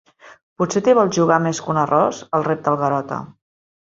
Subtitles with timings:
[0.61, 2.21] Potser t'hi vols jugar més que un arròs?
[2.37, 3.21] —el repta el Garota.